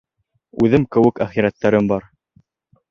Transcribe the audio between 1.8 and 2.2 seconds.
бар.